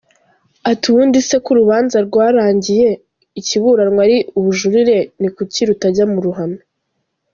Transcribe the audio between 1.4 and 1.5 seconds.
ko